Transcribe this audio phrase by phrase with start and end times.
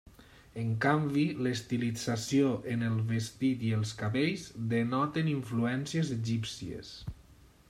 [0.61, 6.95] En canvi l'estilització en el vestit i els cabells denoten influències egípcies.